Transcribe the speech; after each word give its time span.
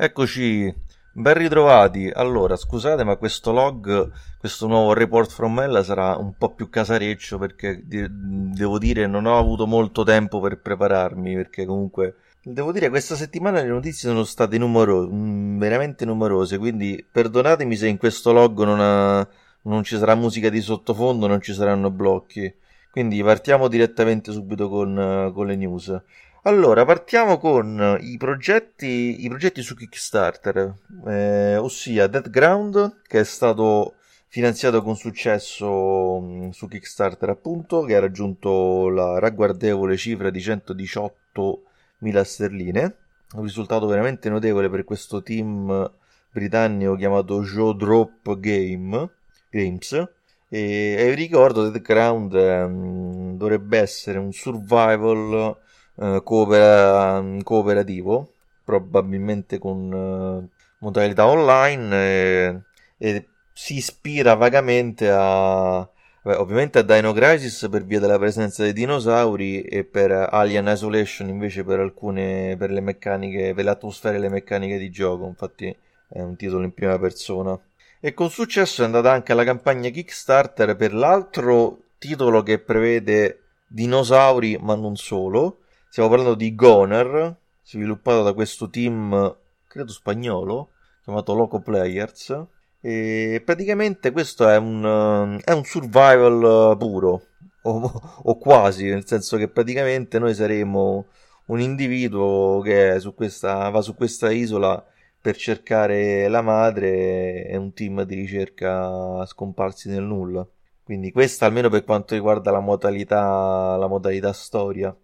Eccoci, 0.00 0.72
ben 1.12 1.34
ritrovati. 1.34 2.08
Allora, 2.08 2.54
scusate, 2.54 3.02
ma 3.02 3.16
questo 3.16 3.50
log, 3.50 4.12
questo 4.38 4.68
nuovo 4.68 4.92
report 4.92 5.28
from 5.28 5.58
hell 5.58 5.82
sarà 5.82 6.14
un 6.16 6.34
po' 6.38 6.54
più 6.54 6.70
casareccio 6.70 7.36
perché 7.36 7.82
devo 7.84 8.78
dire 8.78 9.08
non 9.08 9.26
ho 9.26 9.36
avuto 9.36 9.66
molto 9.66 10.04
tempo 10.04 10.38
per 10.38 10.60
prepararmi 10.60 11.34
perché 11.34 11.66
comunque 11.66 12.14
devo 12.44 12.70
dire 12.70 12.90
questa 12.90 13.16
settimana 13.16 13.60
le 13.60 13.66
notizie 13.66 14.08
sono 14.08 14.22
state 14.22 14.56
numerose, 14.56 15.10
mm, 15.12 15.58
veramente 15.58 16.04
numerose, 16.04 16.58
quindi 16.58 17.04
perdonatemi 17.10 17.74
se 17.74 17.88
in 17.88 17.96
questo 17.96 18.32
log 18.32 18.62
non, 18.62 18.78
ha, 18.80 19.28
non 19.62 19.82
ci 19.82 19.98
sarà 19.98 20.14
musica 20.14 20.48
di 20.48 20.60
sottofondo, 20.60 21.26
non 21.26 21.40
ci 21.40 21.52
saranno 21.52 21.90
blocchi. 21.90 22.54
Quindi 22.90 23.22
partiamo 23.22 23.68
direttamente 23.68 24.32
subito 24.32 24.68
con, 24.68 25.30
con 25.34 25.46
le 25.46 25.56
news. 25.56 26.00
Allora, 26.42 26.84
partiamo 26.84 27.36
con 27.36 27.98
i 28.00 28.16
progetti, 28.16 29.24
i 29.24 29.28
progetti 29.28 29.60
su 29.60 29.74
Kickstarter, 29.74 30.72
eh, 31.06 31.56
ossia 31.56 32.06
Dead 32.06 32.30
Ground, 32.30 33.00
che 33.08 33.20
è 33.20 33.24
stato 33.24 33.94
finanziato 34.28 34.80
con 34.82 34.94
successo 34.94 36.20
mh, 36.20 36.50
su 36.50 36.68
Kickstarter, 36.68 37.28
appunto, 37.30 37.82
che 37.82 37.96
ha 37.96 38.00
raggiunto 38.00 38.88
la 38.88 39.18
ragguardevole 39.18 39.96
cifra 39.96 40.30
di 40.30 40.38
118.000 40.38 42.22
sterline. 42.22 42.96
Un 43.34 43.42
risultato 43.42 43.86
veramente 43.86 44.30
notevole 44.30 44.70
per 44.70 44.84
questo 44.84 45.22
team 45.22 45.90
britannico 46.30 46.94
chiamato 46.94 47.42
Joe 47.42 47.74
Drop 47.74 48.38
Game, 48.38 49.10
Games. 49.50 50.08
E, 50.48 51.04
vi 51.08 51.14
ricordo, 51.14 51.68
Dead 51.68 51.82
Ground 51.82 52.32
eh, 52.32 53.34
dovrebbe 53.36 53.78
essere 53.78 54.18
un 54.18 54.32
survival 54.32 55.66
eh, 56.00 56.20
coopera- 56.24 57.22
cooperativo, 57.42 58.32
probabilmente 58.64 59.58
con 59.58 59.92
eh, 59.92 60.56
modalità 60.78 61.26
online, 61.26 61.96
e, 61.96 62.60
e, 62.98 63.28
si 63.52 63.76
ispira 63.76 64.34
vagamente 64.34 65.10
a... 65.10 65.88
Beh, 66.22 66.34
ovviamente 66.34 66.78
a 66.80 66.82
Dino 66.82 67.12
Crisis 67.12 67.68
per 67.70 67.84
via 67.84 68.00
della 68.00 68.18
presenza 68.18 68.62
dei 68.62 68.72
dinosauri 68.72 69.62
e 69.62 69.84
per 69.84 70.10
Alien 70.10 70.66
Isolation 70.66 71.28
invece 71.28 71.64
per 71.64 71.78
alcune 71.80 72.56
per 72.58 72.70
le 72.70 72.80
meccaniche 72.80 73.54
per 73.54 73.64
le 73.64 73.70
atmosfere 73.70 74.16
e 74.16 74.20
le 74.20 74.28
meccaniche 74.28 74.78
di 74.78 74.90
gioco. 74.90 75.26
Infatti 75.26 75.74
è 76.08 76.20
un 76.20 76.36
titolo 76.36 76.64
in 76.64 76.74
prima 76.74 76.98
persona. 76.98 77.58
E 78.00 78.14
con 78.14 78.30
successo 78.30 78.82
è 78.82 78.84
andata 78.84 79.12
anche 79.12 79.32
la 79.34 79.44
campagna 79.44 79.88
Kickstarter 79.90 80.76
per 80.76 80.92
l'altro 80.92 81.78
titolo 81.98 82.42
che 82.42 82.58
prevede 82.58 83.42
dinosauri 83.66 84.58
ma 84.60 84.74
non 84.74 84.96
solo 84.96 85.58
Stiamo 85.90 86.10
parlando 86.10 86.34
di 86.34 86.54
Goner, 86.54 87.34
sviluppato 87.62 88.22
da 88.22 88.34
questo 88.34 88.68
team, 88.68 89.36
credo 89.66 89.90
spagnolo, 89.90 90.68
chiamato 91.02 91.34
Loco 91.34 91.60
Players. 91.60 92.44
E 92.78 93.42
praticamente 93.42 94.12
questo 94.12 94.46
è 94.46 94.58
un, 94.58 95.40
è 95.42 95.50
un 95.50 95.64
survival 95.64 96.76
puro, 96.76 97.22
o, 97.62 98.20
o, 98.22 98.36
quasi, 98.36 98.84
nel 98.84 99.06
senso 99.06 99.38
che 99.38 99.48
praticamente 99.48 100.18
noi 100.18 100.34
saremo 100.34 101.06
un 101.46 101.60
individuo 101.60 102.60
che 102.60 103.00
su 103.00 103.14
questa, 103.14 103.70
va 103.70 103.80
su 103.80 103.94
questa 103.94 104.30
isola 104.30 104.84
per 105.20 105.36
cercare 105.36 106.28
la 106.28 106.42
madre 106.42 107.46
e 107.46 107.56
un 107.56 107.72
team 107.72 108.02
di 108.02 108.14
ricerca 108.14 109.24
scomparsi 109.24 109.88
nel 109.88 110.02
nulla. 110.02 110.46
Quindi 110.84 111.10
questa 111.12 111.46
almeno 111.46 111.70
per 111.70 111.84
quanto 111.84 112.14
riguarda 112.14 112.50
la 112.50 112.60
modalità, 112.60 113.76
la 113.76 113.86
modalità 113.88 114.32
storia 114.34 114.94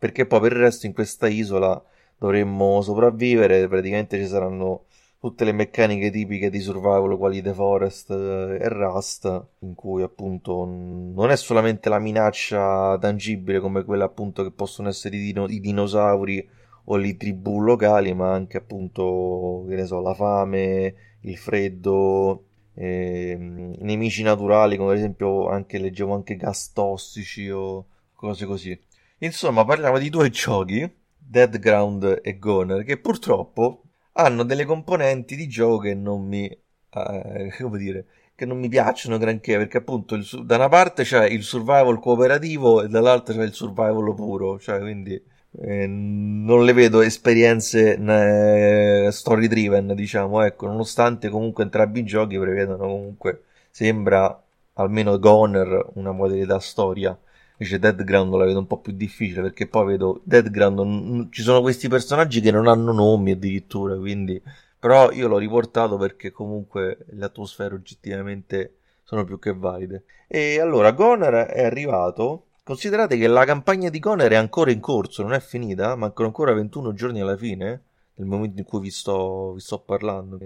perché 0.00 0.26
poi 0.26 0.40
per 0.40 0.52
il 0.54 0.58
resto 0.58 0.86
in 0.86 0.94
questa 0.94 1.28
isola 1.28 1.82
dovremmo 2.18 2.82
sopravvivere, 2.82 3.68
praticamente 3.68 4.18
ci 4.18 4.26
saranno 4.26 4.86
tutte 5.20 5.44
le 5.44 5.52
meccaniche 5.52 6.10
tipiche 6.10 6.48
di 6.50 6.60
survival 6.60 7.16
quali 7.18 7.42
The 7.42 7.52
Forest 7.54 8.10
eh, 8.10 8.58
e 8.60 8.68
Rust, 8.68 9.46
in 9.60 9.74
cui 9.74 10.02
appunto 10.02 10.64
non 10.64 11.30
è 11.30 11.36
solamente 11.36 11.88
la 11.90 11.98
minaccia 11.98 12.96
tangibile 12.98 13.60
come 13.60 13.84
quella 13.84 14.06
appunto 14.06 14.42
che 14.42 14.50
possono 14.50 14.88
essere 14.88 15.16
i, 15.16 15.20
dino- 15.20 15.46
i 15.48 15.60
dinosauri 15.60 16.48
o 16.84 16.96
le 16.96 17.16
tribù 17.16 17.60
locali, 17.60 18.14
ma 18.14 18.32
anche 18.32 18.56
appunto, 18.56 19.64
che 19.68 19.74
ne 19.76 19.84
so, 19.86 20.00
la 20.00 20.14
fame, 20.14 20.94
il 21.22 21.36
freddo, 21.36 22.44
eh, 22.74 23.36
nemici 23.38 24.22
naturali 24.22 24.76
come 24.76 24.92
ad 24.92 24.98
esempio 24.98 25.48
anche 25.48 25.78
leggevo 25.78 26.14
anche 26.14 26.36
gas 26.36 26.72
tossici 26.72 27.50
o 27.50 27.86
cose 28.14 28.46
così. 28.46 28.78
Insomma, 29.22 29.66
parliamo 29.66 29.98
di 29.98 30.08
due 30.08 30.30
giochi, 30.30 30.90
Dead 31.18 31.58
Ground 31.58 32.20
e 32.22 32.38
Goner, 32.38 32.84
che 32.84 32.96
purtroppo 32.98 33.82
hanno 34.12 34.44
delle 34.44 34.64
componenti 34.64 35.36
di 35.36 35.46
gioco 35.46 35.78
che 35.78 35.94
non 35.94 36.26
mi, 36.26 36.46
eh, 36.46 37.54
come 37.60 37.78
dire, 37.78 38.06
che 38.34 38.46
non 38.46 38.58
mi 38.58 38.68
piacciono 38.70 39.18
granché, 39.18 39.58
perché 39.58 39.76
appunto 39.78 40.14
il, 40.14 40.26
da 40.44 40.56
una 40.56 40.68
parte 40.68 41.02
c'è 41.02 41.26
il 41.26 41.42
survival 41.42 42.00
cooperativo 42.00 42.82
e 42.82 42.88
dall'altra 42.88 43.34
c'è 43.34 43.42
il 43.42 43.52
survival 43.52 44.14
puro, 44.14 44.58
cioè 44.58 44.80
quindi 44.80 45.22
eh, 45.60 45.86
non 45.86 46.64
le 46.64 46.72
vedo 46.72 47.02
esperienze 47.02 47.96
eh, 47.98 49.12
story 49.12 49.48
driven, 49.48 49.94
diciamo, 49.94 50.42
ecco, 50.42 50.66
nonostante 50.66 51.28
comunque 51.28 51.64
entrambi 51.64 52.00
i 52.00 52.04
giochi 52.04 52.38
prevedano 52.38 52.86
comunque, 52.86 53.42
sembra 53.70 54.42
almeno 54.74 55.18
Goner 55.18 55.90
una 55.94 56.12
modalità 56.12 56.58
storia 56.58 57.14
Invece 57.60 57.78
Dead 57.78 58.04
Ground 58.04 58.34
la 58.34 58.46
vedo 58.46 58.58
un 58.58 58.66
po' 58.66 58.78
più 58.78 58.94
difficile 58.94 59.42
perché 59.42 59.66
poi 59.66 59.84
vedo 59.84 60.22
Dead 60.24 60.48
Ground 60.48 60.78
non, 60.78 61.28
ci 61.30 61.42
sono 61.42 61.60
questi 61.60 61.88
personaggi 61.88 62.40
che 62.40 62.50
non 62.50 62.66
hanno 62.66 62.90
nomi 62.90 63.32
addirittura, 63.32 63.96
quindi 63.96 64.40
però 64.78 65.10
io 65.10 65.28
l'ho 65.28 65.36
riportato 65.36 65.98
perché 65.98 66.30
comunque 66.30 67.04
le 67.10 67.24
atmosfere 67.26 67.74
oggettivamente 67.74 68.76
sono 69.04 69.24
più 69.24 69.38
che 69.38 69.52
valide. 69.52 70.04
E 70.26 70.58
allora 70.58 70.92
Goner 70.92 71.48
è 71.48 71.64
arrivato. 71.64 72.46
Considerate 72.64 73.18
che 73.18 73.26
la 73.26 73.44
campagna 73.44 73.90
di 73.90 73.98
Goner 73.98 74.30
è 74.32 74.36
ancora 74.36 74.70
in 74.70 74.80
corso, 74.80 75.22
non 75.22 75.34
è 75.34 75.40
finita, 75.40 75.94
mancano 75.96 76.28
ancora 76.28 76.54
21 76.54 76.94
giorni 76.94 77.20
alla 77.20 77.36
fine, 77.36 77.82
nel 78.14 78.26
momento 78.26 78.58
in 78.58 78.64
cui 78.64 78.80
vi 78.80 78.90
sto, 78.90 79.52
vi 79.52 79.60
sto 79.60 79.80
parlando 79.80 80.38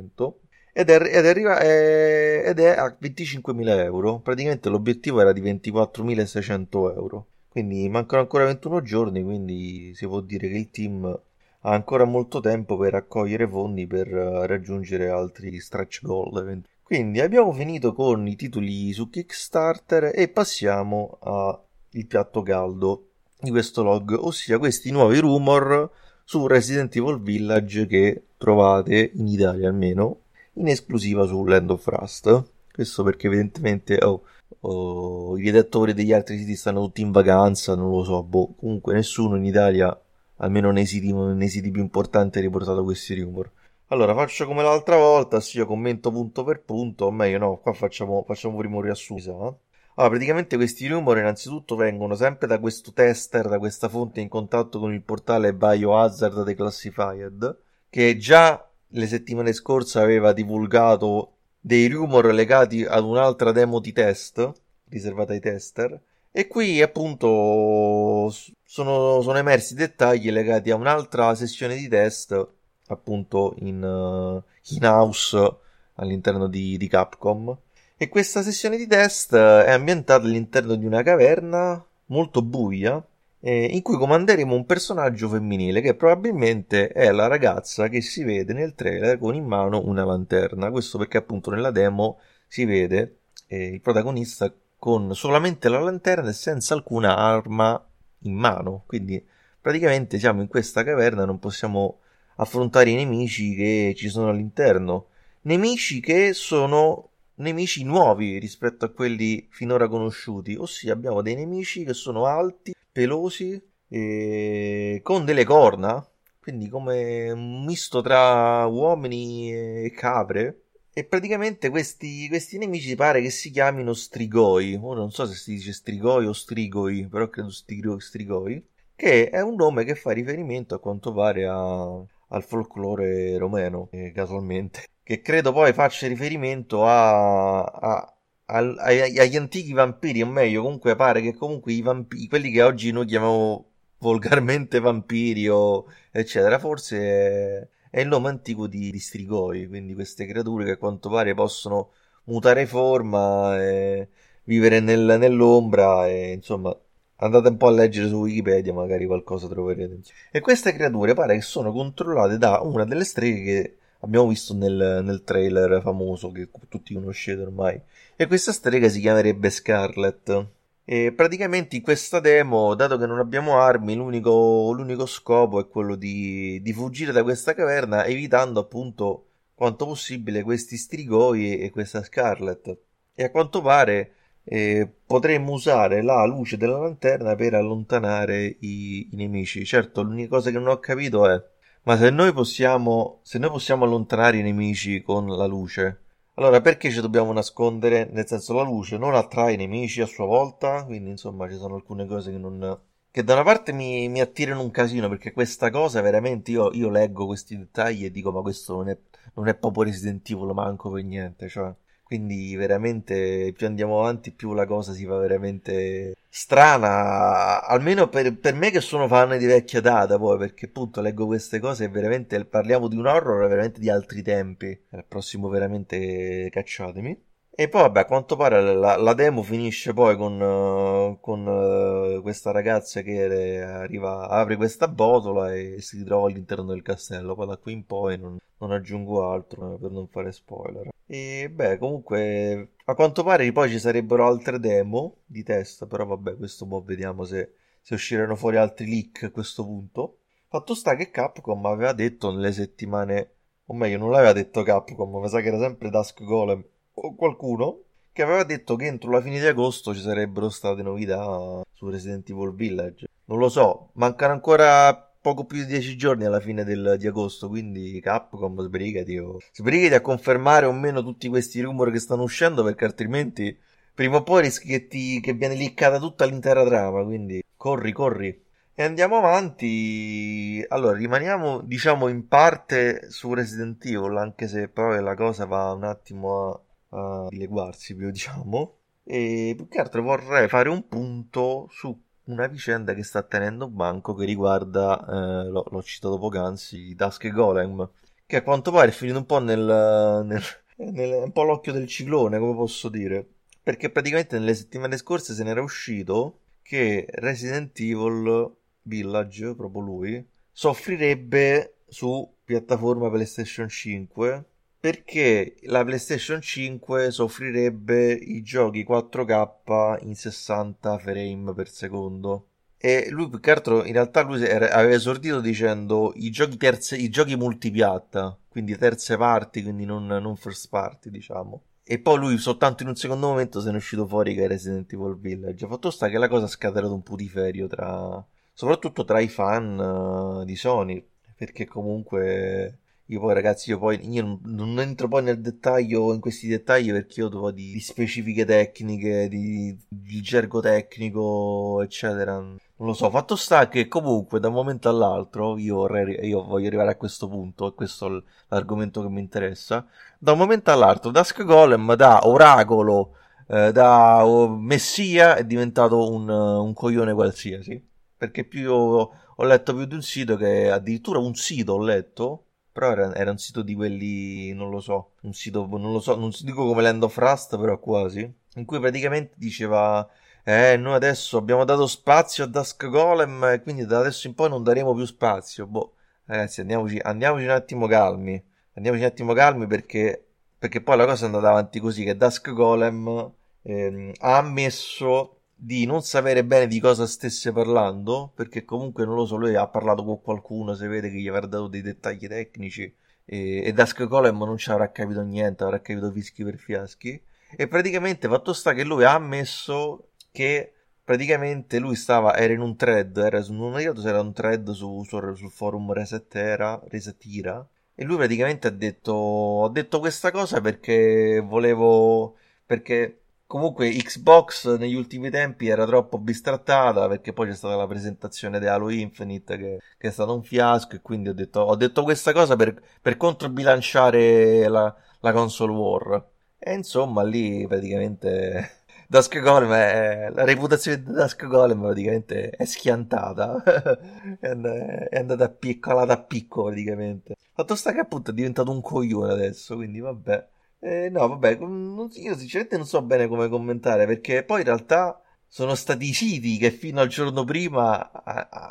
ed 0.77 0.91
è, 0.91 1.01
ed, 1.01 1.25
arriva, 1.25 1.59
è, 1.61 2.43
ed 2.45 2.59
è 2.59 2.77
a 2.77 2.97
25.000 3.01 3.79
euro. 3.85 4.19
Praticamente 4.19 4.69
l'obiettivo 4.69 5.21
era 5.21 5.33
di 5.33 5.41
24.600 5.41 6.67
euro. 6.97 7.27
Quindi 7.49 7.89
mancano 7.89 8.23
ancora 8.23 8.47
21 8.47 8.83
giorni, 8.83 9.23
quindi 9.23 9.93
si 9.95 10.05
può 10.09 10.21
dire 10.21 10.49
che 10.49 10.57
il 10.57 10.71
team 10.71 11.05
ha 11.07 11.71
ancora 11.71 12.05
molto 12.05 12.41
tempo 12.41 12.77
per 12.77 12.91
raccogliere 12.91 13.47
fondi 13.47 13.87
per 13.87 14.09
eh, 14.09 14.47
raggiungere 14.49 15.09
altri 15.11 15.61
stretch 15.61 16.01
goal. 16.03 16.63
Quindi 16.83 17.21
abbiamo 17.21 17.53
finito 17.53 17.93
con 17.93 18.27
i 18.27 18.35
titoli 18.35 18.93
su 18.93 19.09
Kickstarter 19.09 20.11
e 20.13 20.27
passiamo 20.27 21.19
al 21.21 21.61
piatto 22.09 22.43
caldo 22.43 23.11
di 23.39 23.51
questo 23.51 23.85
log, 23.85 24.13
ossia 24.19 24.59
questi 24.59 24.91
nuovi 24.91 25.21
rumor 25.21 25.89
su 26.25 26.49
Resident 26.49 26.97
Evil 26.97 27.21
Village 27.21 27.87
che 27.87 28.25
trovate 28.37 29.13
in 29.15 29.29
Italia 29.29 29.69
almeno 29.69 30.23
in 30.55 30.69
esclusiva 30.69 31.27
su 31.27 31.45
Land 31.45 31.71
of 31.71 31.87
Rust. 31.87 32.53
Questo 32.73 33.03
perché 33.05 33.29
evidentemente 33.29 33.99
oh, 34.03 34.23
oh, 34.61 35.39
i 35.39 35.45
redattori 35.45 35.95
degli 35.95 36.13
altri 36.13 36.39
siti 36.39 36.57
stanno 36.57 36.81
tutti 36.81 37.03
in 37.03 37.13
vacanza, 37.13 37.75
non 37.75 37.91
lo 37.91 38.03
so, 38.03 38.23
boh. 38.23 38.55
Comunque 38.55 38.95
nessuno 38.95 39.37
in 39.37 39.45
Italia, 39.45 39.97
almeno 40.37 40.71
nei 40.73 40.87
siti, 40.87 41.13
nei 41.13 41.49
siti 41.49 41.71
più 41.71 41.83
importanti, 41.83 42.39
ha 42.39 42.41
riportato 42.41 42.83
questi 42.83 43.21
rumor. 43.21 43.51
Allora, 43.89 44.15
faccio 44.15 44.47
come 44.47 44.63
l'altra 44.63 44.97
volta, 44.97 45.41
sì, 45.41 45.59
io 45.59 45.67
commento 45.67 46.11
punto 46.11 46.43
per 46.43 46.63
punto, 46.63 47.05
o 47.05 47.11
meglio 47.11 47.39
no, 47.39 47.57
qua 47.59 47.73
facciamo, 47.75 48.25
facciamo 48.27 48.57
prima 48.57 48.77
un 48.77 48.83
riassunto. 48.83 49.61
Allora, 49.97 50.15
praticamente 50.15 50.57
questi 50.57 50.89
rumor 50.89 51.19
innanzitutto 51.19 51.77
vengono 51.77 52.17
sempre 52.17 52.49
da 52.49 52.59
questo 52.59 52.93
tester, 52.93 53.47
da 53.47 53.59
questa 53.59 53.89
fonte 53.89 54.21
in 54.21 54.29
contatto 54.29 54.81
con 54.81 54.93
il 54.93 55.03
portale 55.03 55.55
Biohazard 55.55 56.43
Declassified, 56.43 57.59
che 57.89 58.17
già 58.17 58.69
le 58.95 59.07
settimane 59.07 59.53
scorse 59.53 59.99
aveva 59.99 60.33
divulgato 60.33 61.33
dei 61.61 61.89
rumor 61.89 62.33
legati 62.33 62.85
ad 62.85 63.05
un'altra 63.05 63.53
demo 63.53 63.81
di 63.81 63.93
test 63.93 64.53
riservata 64.89 65.33
ai 65.33 65.41
tester 65.41 66.01
e 66.31 66.47
qui 66.47 66.83
appunto 66.83 68.29
sono, 68.65 69.21
sono 69.21 69.37
emersi 69.37 69.75
dettagli 69.75 70.31
legati 70.31 70.71
a 70.71 70.77
un'altra 70.77 71.35
sessione 71.35 71.77
di 71.77 71.89
test 71.89 72.49
appunto 72.89 73.55
in, 73.59 73.83
uh, 73.83 74.43
in 74.75 74.85
house 74.85 75.57
all'interno 75.95 76.49
di, 76.49 76.77
di 76.77 76.89
Capcom. 76.89 77.57
E 77.97 78.09
questa 78.09 78.43
sessione 78.43 78.77
di 78.77 78.87
test 78.87 79.35
è 79.35 79.71
ambientata 79.71 80.25
all'interno 80.25 80.75
di 80.75 80.85
una 80.85 81.03
caverna 81.03 81.83
molto 82.07 82.43
buia 82.43 83.03
eh, 83.47 83.67
in 83.67 83.83
cui 83.83 83.99
comanderemo 83.99 84.55
un 84.55 84.65
personaggio 84.65 85.29
femminile 85.29 85.83
che 85.83 85.95
probabilmente 85.95 86.89
è 86.89 87.11
la 87.13 87.27
ragazza 87.27 87.89
che 87.89 88.01
si 88.01 88.25
vede 88.25 88.55
nel 88.55 88.75
trailer 88.75 89.19
con 89.19 89.35
in 89.35 89.45
mano 89.45 89.83
una 89.85 90.03
lanterna. 90.03 90.71
Questo 90.71 90.97
perché 90.97 91.19
appunto 91.19 91.51
nella 91.51 91.71
demo 91.71 92.21
si 92.47 92.65
vede 92.65 93.19
eh, 93.49 93.67
il 93.67 93.83
protagonista 93.83 94.51
con 94.79 95.15
solamente 95.15 95.69
la 95.69 95.79
lanterna 95.79 96.31
e 96.31 96.33
senza 96.33 96.73
alcuna 96.73 97.17
arma 97.19 97.87
in 98.21 98.35
mano. 98.35 98.85
Quindi 98.87 99.23
praticamente 99.61 100.19
siamo 100.19 100.41
in 100.41 100.49
questa 100.49 100.83
caverna, 100.83 101.27
non 101.27 101.39
possiamo 101.39 101.99
affrontare 102.37 102.89
i 102.89 102.95
nemici 102.95 103.55
che 103.55 103.93
ci 103.95 104.09
sono 104.09 104.31
all'interno. 104.31 105.09
Nemici 105.43 106.01
che 106.01 106.33
sono 106.33 107.11
nemici 107.35 107.85
nuovi 107.85 108.39
rispetto 108.39 108.87
a 108.87 108.91
quelli 108.91 109.47
finora 109.51 109.87
conosciuti, 109.87 110.55
ossia 110.55 110.95
abbiamo 110.95 111.21
dei 111.21 111.35
nemici 111.35 111.85
che 111.85 111.93
sono 111.93 112.25
alti, 112.25 112.75
pelosi, 112.95 113.61
e 113.89 115.01
con 115.03 115.25
delle 115.25 115.45
corna, 115.45 116.07
quindi 116.41 116.69
come 116.69 117.31
un 117.33 117.65
misto 117.65 118.01
tra 118.01 118.65
uomini 118.67 119.53
e 119.53 119.93
capre. 119.95 120.61
E 120.97 121.05
praticamente 121.05 121.71
questi, 121.71 122.29
questi 122.29 122.57
nemici 122.57 122.95
pare 122.95 123.21
che 123.21 123.31
si 123.31 123.51
chiamino 123.51 123.93
strigoi. 123.95 124.79
Ora 124.81 125.01
non 125.01 125.11
so 125.11 125.27
se 125.27 125.35
si 125.35 125.55
dice 125.55 125.73
strigoi 125.73 126.27
o 126.27 126.33
strigoi, 126.33 127.09
però 127.09 127.29
credo 127.29 127.51
strigoi. 127.99 128.65
Che 128.95 129.29
è 129.29 129.41
un 129.41 129.57
nome 129.57 129.85
che 129.85 129.97
fa 129.97 130.13
riferimento 130.13 130.77
a 130.77 130.79
quanto 130.79 131.13
pare 131.13 131.47
a, 131.47 131.83
al 132.29 132.45
folklore 132.45 133.37
romeno, 133.39 133.89
eh, 133.91 134.13
casualmente. 134.13 134.85
Che 135.03 135.21
credo 135.21 135.53
poi 135.53 135.73
faccia 135.73 136.07
riferimento 136.07 136.87
a, 136.87 137.65
a, 137.65 138.14
a, 138.47 138.59
agli 138.59 139.37
antichi 139.37 139.73
vampiri, 139.73 140.23
o 140.23 140.27
meglio, 140.27 140.63
comunque 140.63 140.97
pare 140.97 141.21
che 141.21 141.35
comunque 141.35 141.73
i 141.73 141.83
vampiri, 141.83 142.29
quelli 142.29 142.51
che 142.51 142.63
oggi 142.63 142.91
noi 142.91 143.07
chiamiamo 143.07 143.71
volgarmente 143.99 144.81
vampiri 144.81 145.49
o 145.49 145.87
eccetera, 146.11 146.59
forse 146.59 146.99
è, 146.99 147.69
è 147.91 148.01
il 148.01 148.09
nome 148.09 148.29
antico 148.29 148.67
di, 148.67 148.91
di, 148.91 148.99
strigoi, 148.99 149.67
quindi 149.67 149.95
queste 149.95 150.27
creature 150.27 150.65
che 150.65 150.71
a 150.73 150.77
quanto 150.77 151.09
pare 151.09 151.35
possono 151.35 151.91
mutare 152.25 152.67
forma, 152.67 153.61
e 153.63 154.09
vivere 154.45 154.81
nel, 154.81 155.17
nell'ombra 155.19 156.07
e 156.09 156.33
insomma 156.33 156.77
andate 157.17 157.49
un 157.49 157.57
po' 157.57 157.69
a 157.69 157.71
leggere 157.71 158.09
su 158.09 158.17
Wikipedia, 158.17 158.73
magari 158.73 159.07
qualcosa 159.07 159.49
troverete. 159.49 160.01
E 160.31 160.41
queste 160.41 160.73
creature 160.75 161.15
pare 161.15 161.35
che 161.37 161.43
sono 161.43 161.73
controllate 161.73 162.39
da 162.39 162.61
una 162.61 162.85
delle 162.85 163.05
streghe 163.05 163.45
che 163.45 163.77
abbiamo 164.01 164.29
visto 164.29 164.55
nel, 164.55 165.01
nel 165.03 165.23
trailer 165.25 165.81
famoso 165.81 166.31
che 166.31 166.49
tutti 166.69 166.95
conoscete 166.95 167.43
ormai. 167.43 167.81
E 168.17 168.29
questa 168.29 168.53
strega 168.53 168.89
si 168.89 169.01
chiamerebbe 169.01 169.51
Scarlet. 169.51 170.47
E 170.85 171.13
praticamente 171.13 171.75
in 171.75 171.83
questa 171.83 172.21
demo, 172.21 172.75
dato 172.77 172.97
che 172.97 173.07
non 173.07 173.19
abbiamo 173.19 173.59
armi, 173.59 173.97
l'unico, 173.97 174.71
l'unico 174.71 175.07
scopo 175.07 175.59
è 175.59 175.67
quello 175.67 175.97
di, 175.97 176.61
di, 176.63 176.73
fuggire 176.73 177.11
da 177.11 177.25
questa 177.25 177.55
caverna, 177.55 178.05
evitando 178.05 178.61
appunto 178.61 179.27
quanto 179.55 179.87
possibile 179.87 180.45
questi 180.45 180.77
strigoi 180.77 181.59
e, 181.59 181.71
questa 181.71 182.05
Scarlet. 182.05 182.79
E 183.15 183.25
a 183.25 183.31
quanto 183.33 183.61
pare 183.63 184.13
eh, 184.45 184.89
potremmo 185.05 185.53
usare 185.53 186.01
la 186.03 186.25
luce 186.25 186.57
della 186.57 186.79
lanterna 186.79 187.35
per 187.35 187.55
allontanare 187.55 188.45
i, 188.61 189.09
i, 189.11 189.17
nemici. 189.17 189.65
Certo, 189.65 190.03
l'unica 190.03 190.29
cosa 190.29 190.51
che 190.53 190.59
non 190.59 190.69
ho 190.69 190.79
capito 190.79 191.29
è: 191.29 191.43
ma 191.83 191.97
se 191.97 192.11
noi 192.11 192.33
possiamo, 192.33 193.19
se 193.25 193.39
noi 193.39 193.51
possiamo 193.51 193.85
allontanare 193.85 194.37
i 194.37 194.43
nemici 194.43 195.03
con 195.03 195.27
la 195.27 195.47
luce, 195.47 196.04
allora, 196.35 196.61
perché 196.61 196.91
ci 196.91 197.01
dobbiamo 197.01 197.33
nascondere? 197.33 198.07
Nel 198.11 198.27
senso, 198.27 198.53
la 198.55 198.63
luce 198.63 198.97
non 198.99 199.15
attrae 199.15 199.57
nemici 199.57 200.01
a 200.01 200.07
sua 200.07 200.27
volta, 200.27 200.85
quindi 200.85 201.11
insomma 201.11 201.49
ci 201.49 201.57
sono 201.57 201.75
alcune 201.77 202.07
cose 202.07 202.31
che 202.33 202.39
non... 202.39 202.81
che 203.11 203.23
da 203.25 203.35
una 203.35 203.43
parte 203.45 203.73
mi, 203.73 204.09
mi 204.09 204.21
attirano 204.21 204.61
un 204.63 204.71
casino, 204.71 205.09
perché 205.09 205.33
questa 205.33 205.71
cosa 205.71 206.01
veramente 206.01 206.51
io, 206.51 206.73
io 206.73 206.89
leggo 206.91 207.27
questi 207.27 207.57
dettagli 207.57 208.05
e 208.05 208.11
dico 208.11 208.33
ma 208.33 208.41
questo 208.43 208.75
non 208.77 208.89
è, 208.89 208.99
non 209.35 209.49
è 209.49 209.55
proprio 209.55 209.85
Resident 209.85 210.29
Evil, 210.31 210.53
manco 210.55 210.91
per 210.91 211.05
niente, 211.05 211.49
cioè... 211.49 211.73
Quindi 212.05 212.55
veramente 212.55 213.53
più 213.57 213.67
andiamo 213.67 214.01
avanti 214.01 214.31
più 214.31 214.53
la 214.53 214.67
cosa 214.67 214.93
si 214.93 215.07
fa 215.07 215.17
veramente 215.17 216.15
strana, 216.29 217.65
almeno 217.65 218.09
per, 218.09 218.39
per, 218.39 218.55
me 218.55 218.71
che 218.71 218.81
sono 218.81 219.09
fan 219.09 219.39
di 219.39 219.47
vecchia 219.47 219.81
data 219.81 220.19
poi, 220.19 220.37
perché 220.39 220.67
appunto 220.67 221.01
leggo 221.01 221.27
queste 221.27 221.61
cose 221.61 221.85
e 221.85 221.89
veramente 221.89 222.45
parliamo 222.45 222.89
di 222.89 222.97
un 222.97 223.07
horror 223.07 223.49
veramente 223.49 223.81
di 223.81 223.89
altri 223.89 224.23
tempi. 224.23 224.79
Al 224.91 225.05
prossimo 225.07 225.49
veramente 225.49 226.49
cacciatemi. 226.51 227.33
E 227.57 227.69
poi 227.69 227.83
vabbè, 227.83 228.01
a 228.01 228.05
quanto 228.05 228.35
pare 228.35 228.75
la, 228.75 228.97
la 228.97 229.15
demo 229.15 229.45
finisce 229.45 229.93
poi 229.93 230.17
con, 230.17 230.41
uh, 230.41 231.21
con 231.21 231.47
uh, 231.47 232.21
questa 232.21 232.51
ragazza 232.51 233.01
che 233.03 233.63
arriva, 233.63 234.29
apre 234.29 234.57
questa 234.57 234.89
botola 234.89 235.55
e 235.55 235.81
si 235.81 235.99
ritrova 235.99 236.27
all'interno 236.27 236.65
del 236.65 236.83
castello. 236.83 237.37
Poi 237.37 237.47
da 237.47 237.57
qui 237.57 237.73
in 237.75 237.87
poi 237.87 238.19
non, 238.19 238.39
non 238.59 238.73
aggiungo 238.73 239.31
altro 239.31 239.75
eh, 239.75 239.79
per 239.79 239.93
non 239.93 240.09
fare 240.09 240.33
spoiler. 240.33 240.89
E 241.07 241.49
beh, 241.49 241.79
comunque, 241.79 242.73
a 242.87 242.95
quanto 242.97 243.23
pare 243.23 243.53
poi 243.53 243.71
ci 243.71 243.79
sarebbero 243.79 244.27
altre 244.27 244.59
demo 244.59 245.19
di 245.25 245.45
test, 245.45 245.87
però 245.87 246.07
vabbè, 246.07 246.37
questo 246.37 246.67
poi 246.67 246.83
vediamo 246.85 247.23
se, 247.23 247.53
se 247.81 247.95
usciranno 247.95 248.35
fuori 248.35 248.57
altri 248.57 248.89
leak 248.89 249.23
a 249.23 249.31
questo 249.31 249.65
punto. 249.65 250.19
Fatto 250.49 250.75
sta 250.75 250.97
che 250.97 251.11
Capcom 251.11 251.65
aveva 251.67 251.93
detto 251.93 252.33
nelle 252.33 252.51
settimane, 252.51 253.31
o 253.67 253.75
meglio, 253.75 253.99
non 253.99 254.11
l'aveva 254.11 254.33
detto 254.33 254.65
Capcom, 254.65 255.21
ma 255.21 255.29
sa 255.29 255.41
che 255.41 255.49
era 255.49 255.59
sempre 255.61 255.89
Dusk 255.89 256.25
Golem 256.25 256.65
qualcuno 257.13 257.81
che 258.13 258.23
aveva 258.23 258.45
detto 258.45 258.77
che 258.77 258.87
entro 258.87 259.11
la 259.11 259.21
fine 259.21 259.41
di 259.41 259.47
agosto 259.47 259.93
ci 259.93 260.01
sarebbero 260.01 260.49
state 260.49 260.83
novità 260.83 261.63
su 261.73 261.91
Resident 261.91 262.29
Evil 262.31 262.55
Village. 262.55 263.09
Non 263.27 263.39
lo 263.39 263.49
so, 263.49 263.91
mancano 263.95 264.33
ancora 264.33 265.11
poco 265.21 265.45
più 265.45 265.59
di 265.59 265.67
dieci 265.67 265.97
giorni 265.97 266.25
alla 266.25 266.41
fine 266.41 266.65
del, 266.65 266.97
di 266.99 267.07
agosto, 267.07 267.49
quindi 267.49 267.99
Capcom 268.01 268.61
sbrigati 268.63 269.19
o... 269.19 269.39
sbrigati 269.53 269.95
a 269.95 270.01
confermare 270.01 270.67
o 270.67 270.73
meno 270.73 271.03
tutti 271.03 271.29
questi 271.29 271.61
rumor 271.61 271.91
che 271.91 271.99
stanno 271.99 272.23
uscendo 272.23 272.63
perché 272.63 272.85
altrimenti 272.85 273.59
prima 273.95 274.17
o 274.17 274.23
poi 274.23 274.43
rischi 274.43 274.69
che, 274.69 274.87
ti, 274.87 275.21
che 275.21 275.33
viene 275.33 275.55
liccata 275.55 275.99
tutta 275.99 276.25
l'intera 276.25 276.65
trama, 276.65 277.03
quindi 277.05 277.43
corri, 277.57 277.93
corri. 277.93 278.43
E 278.75 278.83
andiamo 278.83 279.17
avanti. 279.17 280.65
Allora, 280.69 280.97
rimaniamo, 280.97 281.61
diciamo, 281.61 282.09
in 282.09 282.27
parte 282.27 283.09
su 283.11 283.33
Resident 283.33 283.85
Evil, 283.87 284.17
anche 284.17 284.49
se 284.49 284.69
poi 284.69 285.01
la 285.01 285.15
cosa 285.15 285.47
va 285.47 285.73
un 285.73 285.85
attimo 285.85 286.51
a 286.51 286.61
a 286.95 287.27
dileguarsi 287.29 287.95
più 287.95 288.11
diciamo. 288.13 288.79
E 289.05 289.53
più 289.57 289.69
che 289.69 289.81
altro 289.81 290.03
vorrei 290.03 290.49
fare 290.49 290.69
un 290.69 290.89
punto 290.89 291.69
su 291.71 292.01
una 292.25 292.47
vicenda 292.47 292.95
che 292.95 293.03
sta 293.03 293.23
tenendo 293.23 293.69
banco 293.69 294.15
che 294.15 294.25
riguarda, 294.25 294.99
eh, 294.99 295.49
l'ho, 295.49 295.65
l'ho, 295.69 295.83
citato 295.83 296.19
poc'anzi, 296.19 296.95
Dusk 296.95 297.29
Golem, 297.29 297.87
che 298.25 298.37
a 298.37 298.43
quanto 298.43 298.71
pare 298.71 298.89
è 298.89 298.93
finito 298.93 299.19
un 299.19 299.27
po' 299.27 299.41
nel, 299.41 300.25
nel, 300.25 300.43
nel 300.77 301.23
un 301.25 301.33
po' 301.33 301.43
l'occhio 301.43 301.73
del 301.73 301.87
ciclone, 301.87 302.39
come 302.39 302.55
posso 302.55 302.89
dire, 302.89 303.27
perché 303.63 303.91
praticamente 303.91 304.39
nelle 304.39 304.55
settimane 304.55 304.97
scorse 304.97 305.35
se 305.35 305.45
n'era 305.45 305.63
uscito 305.63 306.39
che 306.63 307.07
Resident 307.11 307.79
Evil 307.79 308.51
Village, 308.83 309.55
proprio 309.55 309.83
lui, 309.83 310.27
soffrirebbe 310.51 311.75
su 311.87 312.37
piattaforma 312.43 313.11
PlayStation 313.11 313.69
5 313.69 314.45
perché 314.85 315.55
la 315.63 315.83
PlayStation 315.83 316.43
5 316.43 317.11
soffrirebbe 317.11 318.13
i 318.13 318.43
giochi 318.43 318.85
4K 318.87 320.05
in 320.05 320.15
60 320.15 320.99
frame 320.99 321.55
per 321.55 321.71
secondo. 321.71 322.49
E 322.77 323.09
lui 323.09 323.31
più 323.31 323.41
che 323.41 323.51
altro 323.51 323.83
in 323.83 323.95
realtà 323.95 324.21
lui 324.21 324.43
era, 324.43 324.71
aveva 324.73 324.93
esordito 324.93 325.41
dicendo 325.41 326.13
i 326.17 326.31
giochi, 326.31 326.59
terze, 326.59 326.97
i 326.97 327.09
giochi 327.09 327.35
multipiatta, 327.35 328.37
quindi 328.47 328.77
terze 328.77 329.17
parti, 329.17 329.63
quindi 329.63 329.87
non, 329.87 330.05
non 330.05 330.37
first 330.37 330.69
party, 330.69 331.09
diciamo. 331.09 331.63
E 331.83 331.99
poi 331.99 332.19
lui 332.19 332.37
soltanto 332.37 332.83
in 332.83 332.91
un 332.91 332.97
secondo 332.97 333.29
momento 333.29 333.63
se 333.63 333.69
ne 333.69 333.77
è 333.77 333.79
uscito 333.79 334.07
fuori 334.07 334.35
che 334.35 334.41
era 334.41 334.49
Resident 334.49 334.93
Evil 334.93 335.17
Village. 335.19 335.67
Fatto 335.67 335.91
sta 335.91 336.11
che 336.11 336.19
la 336.19 336.29
cosa 336.29 336.45
ha 336.45 336.49
scatenato 336.49 336.93
un 336.93 337.03
putiferio 337.03 337.69
tra... 337.69 338.23
soprattutto 338.53 339.07
tra 339.07 339.19
i 339.19 339.29
fan 339.29 339.79
uh, 339.79 340.45
di 340.45 340.57
Sony, 340.57 341.03
perché 341.35 341.65
comunque 341.65 342.81
io 343.09 343.21
poi 343.21 343.35
ragazzi, 343.35 343.69
io 343.71 343.79
poi 343.79 344.01
io 344.11 344.41
non, 344.45 344.81
entro 344.81 345.09
poi 345.09 345.23
nel 345.23 345.41
dettaglio, 345.41 346.15
in 346.15 346.21
questi 346.21 346.49
dettagli 346.49 346.91
perché 346.91 347.21
io 347.21 347.29
do 347.29 347.51
di, 347.51 347.73
di 347.73 347.81
specifiche 347.81 348.47
tecniche, 348.47 349.29
di, 349.29 349.77
di, 349.87 350.21
gergo 350.23 350.61
tecnico, 350.61 351.83
eccetera. 351.83 352.39
Non 352.39 352.59
lo 352.77 352.95
so, 352.95 353.11
fatto 353.11 353.37
sta 353.37 353.69
che 353.69 353.89
comunque 353.89 354.41
da 354.41 354.49
un 354.49 354.55
momento 354.55 354.89
all'altro, 354.89 355.59
io, 355.59 355.77
vorrei, 355.77 356.27
io 356.27 356.45
voglio 356.45 356.67
arrivare 356.67 356.93
a 356.93 356.97
questo 356.97 357.29
punto, 357.29 357.69
e 357.69 357.75
questo 357.75 358.07
è 358.07 358.23
l'argomento 358.49 359.03
che 359.03 359.09
mi 359.09 359.21
interessa, 359.21 359.87
da 360.19 360.33
un 360.33 360.39
momento 360.39 360.71
all'altro 360.73 361.11
Dusk 361.11 361.45
Golem 361.45 361.95
da 361.97 362.27
oracolo, 362.27 363.17
eh, 363.49 363.71
da 363.73 364.25
messia 364.59 365.37
è 365.37 365.45
diventato 365.45 366.11
un, 366.11 366.29
un 366.29 366.73
coglione 366.73 367.13
qualsiasi. 367.13 367.93
Perché 368.17 368.45
più 368.45 368.73
ho 368.73 369.45
letto 369.45 369.75
più 369.75 369.85
di 369.85 369.95
un 369.95 370.03
sito 370.03 370.37
che 370.37 370.71
addirittura 370.71 371.19
un 371.19 371.35
sito 371.35 371.75
ho 371.75 371.83
letto 371.83 372.44
però 372.75 372.91
era, 372.91 373.15
era, 373.15 373.31
un 373.31 373.39
sito 373.39 373.63
di 373.63 373.75
quelli, 373.77 374.53
non 374.53 374.69
lo 374.69 374.81
so, 374.81 375.13
un 375.23 375.33
sito, 375.33 375.65
non 375.71 375.93
lo 375.93 376.01
so, 376.01 376.17
non 376.17 376.33
dico 376.43 376.67
come 376.67 376.83
Land 376.83 377.05
of 377.05 377.17
Rust, 377.17 377.57
però 377.57 377.79
quasi, 377.79 378.21
in 378.57 378.65
cui 378.65 378.81
praticamente 378.81 379.35
diceva, 379.37 380.05
eh, 380.43 380.77
noi 380.77 380.95
adesso 380.95 381.37
abbiamo 381.39 381.65
dato 381.65 381.87
spazio 381.87 382.43
a 382.45 382.47
Dusk 382.49 382.89
Golem, 382.89 383.63
quindi 383.63 383.87
da 383.87 384.01
adesso 384.01 384.27
in 384.27 384.35
poi 384.35 384.49
non 384.49 384.65
daremo 384.65 384.93
più 384.93 385.05
spazio. 385.05 385.67
Boh, 385.69 385.95
ragazzi, 386.25 386.63
andiamoci, 386.63 386.99
andiamoci 386.99 387.45
un 387.45 387.51
attimo 387.51 387.87
calmi, 387.87 388.43
andiamoci 388.75 389.05
un 389.05 389.09
attimo 389.09 389.33
calmi 389.35 389.69
perché, 389.69 390.27
perché 390.59 390.81
poi 390.83 390.97
la 390.97 391.07
cosa 391.07 391.25
è 391.25 391.27
andata 391.27 391.51
avanti 391.51 391.79
così, 391.79 392.03
che 392.03 392.17
Dusk 392.17 392.51
Golem 392.53 393.33
ehm, 393.63 394.13
ha 394.19 394.37
ammesso 394.39 395.43
di 395.65 395.87
non 395.87 396.03
sapere 396.03 396.45
bene 396.45 396.67
di 396.67 396.79
cosa 396.79 397.07
stesse 397.07 397.51
parlando, 397.51 398.31
perché 398.35 398.67
comunque 398.67 399.07
non 399.07 399.15
lo 399.15 399.25
so, 399.25 399.37
lui 399.37 399.55
ha 399.55 399.67
parlato 399.67 400.05
con 400.05 400.21
qualcuno, 400.21 400.75
si 400.75 400.87
vede 400.87 401.11
che 401.11 401.17
gli 401.17 401.29
avrà 401.29 401.47
dato 401.47 401.69
dei 401.69 401.81
dettagli 401.81 402.27
tecnici 402.29 402.95
e, 403.25 403.65
e 403.65 403.73
Dusk 403.73 404.05
Golem 404.05 404.37
non 404.37 404.59
ci 404.59 404.71
avrà 404.71 404.91
capito 404.91 405.23
niente, 405.23 405.65
avrà 405.65 405.81
capito 405.81 406.11
fischi 406.13 406.45
per 406.45 406.59
fiaschi. 406.59 407.19
E 407.57 407.67
praticamente 407.67 408.29
fatto 408.29 408.53
sta 408.53 408.75
che 408.75 408.85
lui 408.85 409.05
ha 409.05 409.15
ammesso 409.15 410.11
che 410.31 410.73
praticamente 411.03 411.79
lui 411.79 411.95
stava, 411.95 412.37
era 412.37 412.53
in 412.53 412.61
un 412.61 412.77
thread, 412.77 413.17
era 413.17 413.41
su, 413.41 413.55
non 413.55 413.75
ricordo 413.75 414.03
se 414.03 414.09
era 414.09 414.21
un 414.21 414.35
thread 414.35 414.71
su, 414.73 415.03
su, 415.05 415.35
sul 415.35 415.51
forum 415.51 415.93
Resetera, 415.93 416.79
Resetira, 416.89 417.67
e 417.95 418.05
lui 418.05 418.17
praticamente 418.17 418.67
ha 418.67 418.71
detto, 418.71 419.13
ho 419.13 419.69
detto 419.69 419.99
questa 419.99 420.31
cosa 420.31 420.61
perché 420.61 421.41
volevo, 421.43 422.37
perché 422.67 423.21
comunque 423.55 423.89
Xbox 423.89 424.77
negli 424.79 424.97
ultimi 424.97 425.31
tempi 425.31 425.69
era 425.69 425.87
troppo 425.87 426.19
bistrattata 426.19 427.07
perché 427.07 427.33
poi 427.33 427.47
c'è 427.47 427.55
stata 427.55 427.77
la 427.77 427.87
presentazione 427.87 428.59
di 428.59 428.67
Halo 428.67 428.91
Infinite 428.91 429.57
che, 429.57 429.79
che 429.97 430.09
è 430.09 430.11
stato 430.11 430.35
un 430.35 430.43
fiasco 430.43 430.97
e 430.97 431.01
quindi 431.01 431.29
ho 431.29 431.35
detto, 431.35 431.61
ho 431.61 431.77
detto 431.77 432.03
questa 432.03 432.33
cosa 432.33 432.57
per, 432.57 432.83
per 433.01 433.17
controbilanciare 433.17 434.67
la, 434.67 434.93
la 435.21 435.33
console 435.33 435.73
war. 435.73 436.27
E 436.59 436.75
insomma 436.75 437.23
lì 437.23 437.65
praticamente 437.69 438.87
Dusk 439.07 439.39
Golem 439.39 439.71
è, 439.71 440.31
la 440.33 440.43
reputazione 440.43 441.01
di 441.05 441.13
Dusk 441.13 441.47
Golem 441.47 441.81
praticamente 441.81 442.51
è 442.51 442.65
schiantata. 442.65 443.63
È, 444.41 445.17
andata 445.17 445.45
a 445.45 445.49
piccolata 445.49 446.15
a 446.15 446.21
picco 446.21 446.65
praticamente. 446.65 447.37
Fatto 447.53 447.77
sta 447.77 447.93
che 447.93 448.01
appunto 448.01 448.33
è 448.33 448.35
diventato 448.35 448.73
un 448.73 448.81
coglione 448.81 449.33
adesso 449.33 449.77
quindi 449.77 450.01
vabbè 450.01 450.49
eh, 450.85 451.09
no 451.11 451.29
vabbè 451.29 451.59
io 451.61 452.37
sinceramente 452.37 452.77
non 452.77 452.87
so 452.87 453.03
bene 453.03 453.27
come 453.27 453.49
commentare 453.49 454.07
perché 454.07 454.45
poi 454.45 454.61
in 454.61 454.67
realtà 454.67 455.21
sono 455.47 455.75
stati 455.75 456.09
i 456.09 456.13
siti 456.13 456.59
che 456.59 456.71
fino 456.71 457.01
al 457.01 457.09
giorno 457.09 457.45
prima 457.45 458.11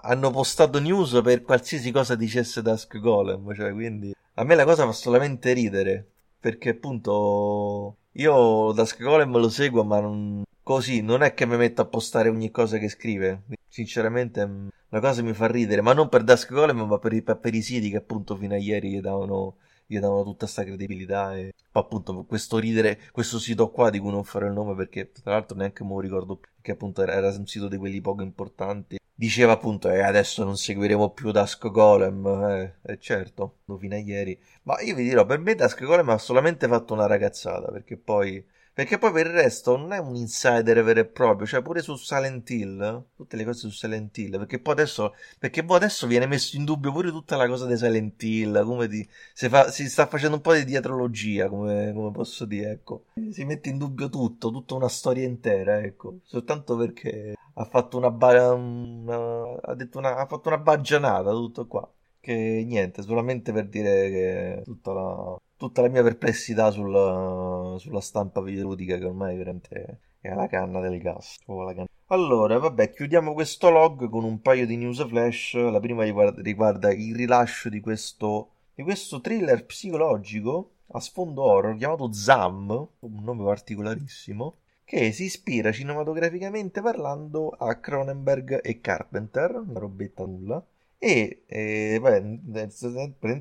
hanno 0.01 0.32
postato 0.32 0.79
news 0.79 1.22
per 1.24 1.41
qualsiasi 1.41 1.91
cosa 1.91 2.15
dicesse 2.15 2.62
Dusk 2.62 3.00
Golem 3.00 3.53
cioè 3.53 3.72
quindi 3.72 4.13
a 4.36 4.43
me 4.43 4.55
la 4.55 4.65
cosa 4.65 4.86
fa 4.86 4.91
solamente 4.91 5.53
ridere 5.53 6.08
perché 6.39 6.72
appunto 6.72 7.98
io 8.15 8.72
Dusk 8.74 9.01
Golem 9.01 9.38
lo 9.38 9.50
seguo, 9.50 9.84
ma 9.84 10.00
non... 10.00 10.43
così 10.62 11.01
non 11.01 11.24
è 11.24 11.34
che 11.34 11.46
mi 11.46 11.58
metto 11.58 11.82
a 11.82 11.86
postare 11.86 12.29
ogni 12.29 12.51
cosa 12.51 12.77
che 12.77 12.89
scrive. 12.89 13.43
Sinceramente, 13.67 14.46
mm, 14.46 14.67
la 14.89 15.00
cosa 15.00 15.24
mi 15.24 15.34
fa 15.34 15.48
ridere, 15.48 15.82
ma 15.82 15.93
non 15.93 16.10
per 16.10 16.24
Dusk 16.24 16.51
Golem, 16.51 16.82
ma 16.82 17.00
per 17.00 17.24
per 17.24 17.53
i 17.55 17.62
siti 17.62 17.89
che 17.89 17.98
appunto 17.98 18.36
fino 18.36 18.53
a 18.53 18.58
ieri 18.58 18.91
gli 18.91 19.00
davano, 19.01 19.55
gli 19.95 20.00
davano 20.00 20.23
tutta 20.23 20.45
questa 20.45 20.63
credibilità. 20.63 21.35
E 21.35 21.53
appunto 21.71 22.23
questo 22.25 22.57
ridere, 22.57 23.00
questo 23.12 23.39
sito 23.39 23.69
qua 23.69 23.89
di 23.89 24.00
cui 24.00 24.12
non 24.12 24.23
farò 24.23 24.45
il 24.47 24.53
nome 24.53 24.75
perché 24.75 25.12
tra 25.12 25.31
l'altro 25.31 25.57
neanche 25.57 25.83
me 25.83 25.91
lo 25.91 26.00
ricordo, 26.00 26.38
perché 26.38 26.71
appunto 26.71 27.01
era, 27.03 27.27
un 27.29 27.47
sito 27.47 27.67
di 27.67 27.77
quelli 27.77 28.01
poco 28.01 28.21
importanti 28.21 28.97
diceva 29.15 29.53
appunto 29.53 29.89
eh, 29.89 30.01
adesso 30.01 30.43
non 30.43 30.57
seguiremo 30.57 31.12
più 31.12 31.31
Dusk 31.31 31.69
Golem 31.69 32.25
eh, 32.25 32.75
eh 32.81 33.00
certo 33.00 33.59
fino 33.79 33.93
a 33.93 34.00
ieri 34.00 34.38
ma 34.63 34.81
io 34.81 34.95
vi 34.95 35.03
dirò 35.03 35.23
per 35.23 35.38
me 35.38 35.53
Dusk 35.53 35.83
Golem 35.83 36.09
ha 36.09 36.17
solamente 36.17 36.67
fatto 36.67 36.93
una 36.93 37.05
ragazzata 37.05 37.71
perché 37.71 37.95
poi 37.95 38.43
perché 38.74 38.98
poi 38.98 39.12
per 39.12 39.27
il 39.27 39.34
resto 39.34 39.77
non 39.77 39.94
è 39.94 40.00
un 40.00 40.15
insider 40.15 40.84
vero 40.84 41.01
e 41.01 41.06
proprio, 41.06 41.46
cioè 41.46 41.62
pure 41.62 41.82
su 41.82 41.96
Silent 41.96 42.50
Hill, 42.50 43.06
tutte 43.15 43.36
le 43.38 43.44
cose 43.46 43.60
su 43.60 43.70
Silent 43.70 44.18
Hill, 44.18 44.38
perché 44.39 44.60
poi 44.60 44.74
adesso, 44.74 45.13
perché 45.38 45.63
poi 45.63 45.77
adesso 45.77 46.08
viene 46.08 46.25
messo 46.25 46.56
in 46.58 46.65
dubbio 46.65 46.92
pure 46.92 47.12
tutta 47.12 47.36
la 47.36 47.48
cosa 47.48 47.68
di 47.68 47.77
Silent 47.77 48.22
Hill, 48.24 48.63
come 48.65 48.88
di, 48.88 49.08
si, 49.34 49.48
fa, 49.48 49.70
si 49.70 49.88
sta 49.88 50.08
facendo 50.08 50.38
un 50.38 50.42
po' 50.42 50.53
di 50.53 50.65
dietrologia, 50.65 51.50
come, 51.50 51.94
come, 51.94 52.12
posso 52.12 52.46
dire, 52.46 52.72
ecco. 52.72 53.06
Si 53.32 53.46
mette 53.46 53.70
in 53.70 53.77
dubbio 53.77 54.10
tutto, 54.10 54.50
tutta 54.51 54.74
una 54.74 54.89
storia 54.89 55.24
intera, 55.25 55.80
ecco, 55.80 56.20
soltanto 56.24 56.75
perché 56.75 57.36
ha 57.53 57.65
fatto 57.65 57.98
una, 57.98 58.10
ba- 58.10 58.53
una, 58.53 59.56
ha, 59.62 59.75
detto 59.75 60.00
una, 60.00 60.18
ha 60.18 60.25
fatto 60.25 60.48
una 60.48 60.58
baggianata, 60.58 61.30
tutto 61.32 61.68
qua. 61.68 61.88
Che 62.20 62.63
niente, 62.65 63.01
solamente 63.03 63.51
per 63.51 63.68
dire 63.68 64.10
che 64.10 64.62
tutta 64.63 64.94
la, 64.94 65.38
tutta 65.63 65.82
la 65.82 65.88
mia 65.88 66.03
perplessità 66.03 66.72
sulla, 66.72 67.77
sulla 67.79 68.01
stampa 68.01 68.41
videoludica 68.41 68.98
che 68.98 69.05
ormai 69.05 69.38
veramente 69.38 70.00
è 70.20 70.34
la 70.34 70.48
canna 70.48 70.82
del 70.82 71.00
gas. 71.00 71.38
Canna. 71.46 71.86
Allora, 72.08 72.60
vabbè, 72.60 72.91
chiudiamo 72.91 73.32
questo 73.32 73.70
log 73.70 74.10
con 74.10 74.25
un 74.25 74.41
paio 74.41 74.65
di 74.65 74.75
news 74.75 75.08
flash. 75.08 75.53
La 75.53 75.79
prima 75.79 76.03
riguarda, 76.03 76.41
riguarda 76.41 76.91
il 76.91 77.15
rilascio 77.15 77.70
di 77.70 77.79
questo, 77.79 78.50
di 78.75 78.84
questo 78.84 79.22
thriller 79.22 79.65
psicologico 79.65 80.72
a 80.88 81.00
sfondo 81.00 81.43
horror 81.43 81.77
chiamato 81.77 82.12
Zam, 82.12 82.70
un 83.00 83.24
nome 83.24 83.46
particolarissimo, 83.46 84.58
che 84.84 85.13
si 85.13 85.24
ispira 85.24 85.72
cinematograficamente 85.72 86.82
parlando 86.82 87.48
a 87.48 87.74
Cronenberg 87.79 88.60
e 88.62 88.82
Carpenter, 88.82 89.55
una 89.65 89.79
robetta 89.79 90.25
nulla 90.25 90.62
e 91.05 91.43
eh, 91.48 92.00
beh, 92.00 92.69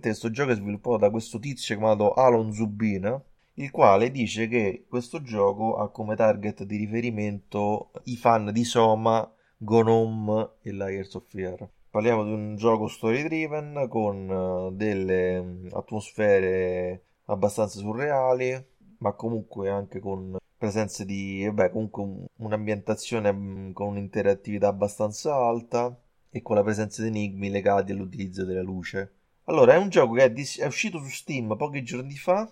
questo 0.00 0.30
gioco 0.32 0.50
è 0.50 0.56
sviluppato 0.56 0.96
da 0.96 1.10
questo 1.10 1.38
tizio 1.38 1.76
chiamato 1.76 2.12
Alon 2.12 2.52
Zubin, 2.52 3.22
il 3.54 3.70
quale 3.70 4.10
dice 4.10 4.48
che 4.48 4.86
questo 4.88 5.22
gioco 5.22 5.76
ha 5.76 5.88
come 5.92 6.16
target 6.16 6.64
di 6.64 6.76
riferimento 6.76 7.92
i 8.04 8.16
fan 8.16 8.50
di 8.50 8.64
Soma, 8.64 9.32
Gnome 9.58 10.54
e 10.62 10.72
Layers 10.72 11.14
of 11.14 11.28
Fear. 11.28 11.68
Parliamo 11.88 12.24
di 12.24 12.32
un 12.32 12.56
gioco 12.56 12.88
story 12.88 13.22
driven 13.22 13.86
con 13.88 14.28
uh, 14.28 14.72
delle 14.74 15.38
um, 15.38 15.68
atmosfere 15.70 17.04
abbastanza 17.26 17.78
surreali, 17.78 18.60
ma 18.98 19.12
comunque 19.12 19.68
anche 19.70 20.00
con 20.00 20.36
presenze 20.58 21.04
di, 21.04 21.48
beh, 21.52 21.70
comunque 21.70 22.26
un'ambientazione 22.38 23.28
um, 23.28 23.72
con 23.72 23.86
un'interattività 23.86 24.66
abbastanza 24.66 25.36
alta 25.36 25.96
e 26.32 26.42
con 26.42 26.56
la 26.56 26.64
presenza 26.64 27.02
di 27.02 27.08
enigmi 27.08 27.50
legati 27.50 27.92
all'utilizzo 27.92 28.44
della 28.44 28.62
luce. 28.62 29.12
Allora, 29.44 29.74
è 29.74 29.76
un 29.76 29.90
gioco 29.90 30.14
che 30.14 30.24
è, 30.24 30.32
dis- 30.32 30.58
è 30.58 30.66
uscito 30.66 30.98
su 30.98 31.08
Steam 31.10 31.54
pochi 31.56 31.84
giorni 31.84 32.16
fa 32.16 32.50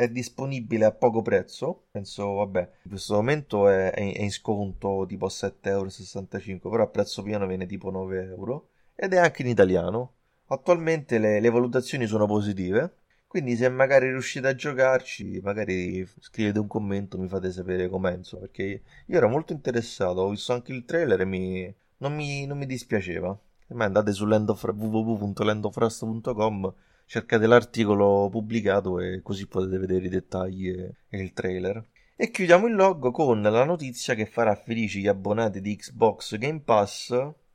è 0.00 0.08
disponibile 0.08 0.86
a 0.86 0.92
poco 0.92 1.20
prezzo. 1.20 1.84
Penso, 1.90 2.34
vabbè, 2.34 2.70
in 2.84 2.90
questo 2.90 3.14
momento 3.14 3.68
è, 3.68 3.90
è 3.92 4.22
in 4.22 4.30
sconto 4.30 5.04
tipo 5.06 5.26
a 5.26 5.28
7,65 5.28 6.48
euro, 6.48 6.70
però 6.70 6.82
a 6.84 6.86
prezzo 6.86 7.22
pieno 7.22 7.46
viene 7.46 7.66
tipo 7.66 7.90
9 7.90 8.22
euro 8.24 8.68
ed 8.94 9.12
è 9.12 9.18
anche 9.18 9.42
in 9.42 9.48
italiano. 9.48 10.14
Attualmente 10.46 11.18
le, 11.18 11.40
le 11.40 11.50
valutazioni 11.50 12.06
sono 12.06 12.26
positive. 12.26 12.94
Quindi 13.26 13.54
se 13.56 13.68
magari 13.68 14.08
riuscite 14.08 14.48
a 14.48 14.54
giocarci, 14.56 15.40
magari 15.42 16.04
scrivete 16.18 16.58
un 16.58 16.66
commento, 16.66 17.16
mi 17.16 17.28
fate 17.28 17.52
sapere 17.52 17.88
com'è, 17.88 18.12
insomma, 18.16 18.42
perché 18.42 18.82
io 19.06 19.16
ero 19.16 19.28
molto 19.28 19.52
interessato, 19.52 20.20
ho 20.22 20.30
visto 20.30 20.52
anche 20.52 20.72
il 20.72 20.84
trailer 20.84 21.20
e 21.20 21.24
mi, 21.26 21.74
non 22.00 22.14
mi, 22.14 22.46
non 22.46 22.58
mi 22.58 22.66
dispiaceva. 22.66 23.38
Ma 23.68 23.84
andate 23.84 24.12
su 24.12 24.26
www.landofrust.com, 24.26 26.74
cercate 27.06 27.46
l'articolo 27.46 28.28
pubblicato 28.28 28.98
e 28.98 29.20
così 29.22 29.46
potete 29.46 29.78
vedere 29.78 30.06
i 30.06 30.08
dettagli 30.08 30.68
e, 30.68 30.94
e 31.08 31.22
il 31.22 31.32
trailer. 31.32 31.84
E 32.16 32.30
chiudiamo 32.30 32.66
il 32.66 32.74
log 32.74 33.12
con 33.12 33.40
la 33.40 33.64
notizia 33.64 34.14
che 34.14 34.26
farà 34.26 34.54
felici 34.54 35.00
gli 35.00 35.06
abbonati 35.06 35.60
di 35.60 35.76
Xbox 35.76 36.36
Game 36.36 36.60
Pass. 36.60 37.10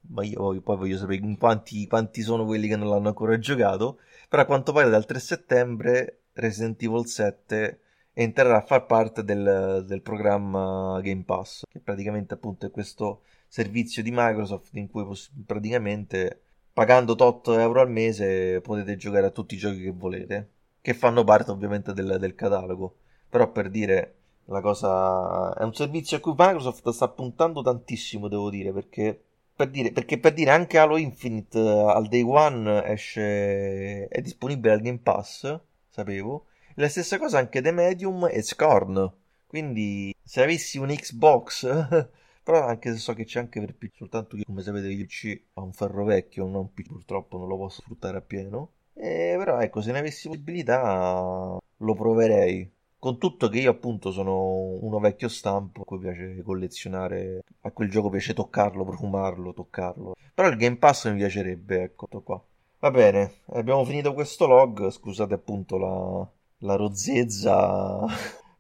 Ma 0.08 0.24
io 0.24 0.62
poi 0.62 0.78
voglio 0.78 0.98
sapere 0.98 1.22
quanti, 1.38 1.88
quanti 1.88 2.22
sono 2.22 2.46
quelli 2.46 2.68
che 2.68 2.76
non 2.76 2.90
l'hanno 2.90 3.10
ancora 3.10 3.38
giocato. 3.38 4.00
Però 4.30 4.42
a 4.42 4.46
quanto 4.46 4.72
pare 4.72 4.90
dal 4.90 5.06
3 5.06 5.20
settembre 5.20 6.22
Resident 6.34 6.82
Evil 6.82 7.06
7 7.06 7.80
entrerà 8.14 8.58
a 8.58 8.62
far 8.62 8.86
parte 8.86 9.24
del, 9.24 9.84
del 9.86 10.02
programma 10.02 11.00
Game 11.02 11.24
Pass, 11.24 11.64
che 11.70 11.80
praticamente 11.80 12.34
appunto 12.34 12.66
è 12.66 12.72
questo 12.72 13.22
servizio 13.56 14.04
di 14.04 14.12
Microsoft 14.12 14.76
in 14.76 14.90
cui 14.90 15.06
praticamente 15.46 16.42
pagando 16.74 17.16
8 17.18 17.58
euro 17.58 17.80
al 17.80 17.90
mese 17.90 18.60
potete 18.60 18.98
giocare 18.98 19.28
a 19.28 19.30
tutti 19.30 19.56
i 19.56 19.58
giochi 19.58 19.82
che 19.82 19.92
volete, 19.92 20.50
che 20.82 20.94
fanno 20.94 21.24
parte 21.24 21.52
ovviamente 21.52 21.94
del, 21.94 22.18
del 22.20 22.36
catalogo. 22.36 22.98
Però 23.30 23.50
per 23.54 23.70
dire 23.70 24.16
la 24.48 24.60
cosa 24.60 25.54
è 25.54 25.64
un 25.64 25.74
servizio 25.74 26.18
a 26.18 26.20
cui 26.20 26.34
Microsoft 26.38 26.90
sta 26.90 27.08
puntando 27.08 27.62
tantissimo, 27.62 28.28
devo 28.28 28.50
dire, 28.50 28.74
perché 28.74 29.24
per 29.56 29.70
dire, 29.70 29.94
perché 29.94 30.20
per 30.20 30.34
dire 30.34 30.52
anche 30.52 30.78
Halo 30.78 30.98
Infinite 30.98 31.58
al 31.58 32.10
day 32.10 32.24
one 32.24 32.86
esce 32.88 34.10
è 34.10 34.20
disponibile 34.20 34.74
al 34.74 34.82
Game 34.82 35.00
Pass, 35.00 35.58
sapevo. 35.88 36.48
La 36.74 36.90
stessa 36.90 37.18
cosa 37.18 37.38
anche 37.38 37.62
The 37.62 37.72
Medium 37.72 38.28
e 38.30 38.42
Scorn. 38.42 39.14
Quindi 39.48 40.14
se 40.22 40.44
avessi 40.44 40.78
un 40.78 40.90
Xbox 40.90 42.10
Però 42.46 42.64
anche 42.64 42.92
se 42.92 43.00
so 43.00 43.14
che 43.16 43.26
c'è 43.26 43.40
anche 43.40 43.60
per 43.60 43.74
PC, 43.74 43.96
soltanto 43.96 44.38
che 44.38 44.44
come 44.46 44.62
sapete 44.62 44.88
il 44.88 45.08
C 45.08 45.46
ha 45.54 45.62
un 45.62 45.74
ferro 45.74 46.04
vecchio, 46.06 46.46
non 46.46 46.72
PC, 46.72 46.90
purtroppo 46.90 47.40
non 47.40 47.48
lo 47.48 47.58
posso 47.58 47.82
sfruttare 47.82 48.18
appieno. 48.18 48.74
E 48.94 49.34
però 49.36 49.60
ecco, 49.60 49.82
se 49.82 49.92
ne 49.92 49.98
avessi 49.98 50.28
possibilità 50.28 51.58
lo 51.78 51.94
proverei. 51.96 52.72
Con 53.00 53.18
tutto 53.18 53.50
che 53.50 53.62
io 53.62 53.72
appunto 53.72 54.12
sono 54.12 54.78
uno 54.80 55.00
vecchio 55.00 55.28
stampo, 55.28 55.82
a 55.82 55.86
cui 55.86 55.98
piace 55.98 56.44
collezionare, 56.44 57.42
a 57.62 57.72
quel 57.72 57.90
gioco 57.90 58.10
piace 58.10 58.36
toccarlo, 58.36 58.86
profumarlo, 58.86 59.52
toccarlo. 59.52 60.16
Però 60.32 60.48
il 60.48 60.58
Game 60.58 60.78
Pass 60.78 61.10
mi 61.10 61.18
piacerebbe, 61.18 61.82
ecco, 61.82 62.06
qua. 62.24 62.40
Va 62.78 62.92
bene, 62.92 63.38
abbiamo 63.54 63.84
finito 63.86 64.14
questo 64.14 64.46
log, 64.46 64.90
scusate 64.92 65.34
appunto 65.34 65.78
la, 65.80 66.28
la 66.60 66.76
rozzezza 66.76 68.06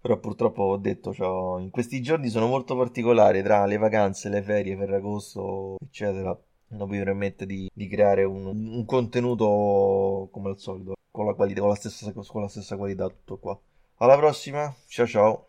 Però 0.06 0.20
purtroppo 0.20 0.62
ho 0.62 0.78
detto, 0.78 1.16
cioè, 1.16 1.60
in 1.60 1.72
questi 1.72 2.00
giorni 2.00 2.30
sono 2.30 2.46
molto 2.46 2.78
particolari 2.78 3.42
tra 3.42 3.66
le 3.66 3.78
vacanze, 3.78 4.30
le 4.30 4.44
ferie, 4.44 4.78
Ferragosto, 4.78 5.78
eccetera. 5.82 6.40
Non 6.68 6.88
vi 6.88 7.00
permette 7.00 7.48
di, 7.48 7.72
di 7.74 7.88
creare 7.88 8.24
un, 8.24 8.46
un, 8.46 8.86
contenuto 8.86 10.30
come 10.32 10.50
al 10.50 10.60
solito, 10.60 10.94
con 11.10 11.26
la, 11.26 11.34
qualità, 11.34 11.62
con, 11.62 11.70
la 11.70 11.76
stessa, 11.76 12.14
con 12.14 12.42
la 12.42 12.48
stessa 12.48 12.78
qualità, 12.78 13.08
tutto 13.08 13.38
qua. 13.38 13.60
Alla 13.96 14.16
prossima, 14.16 14.72
ciao 14.86 15.08
ciao. 15.08 15.48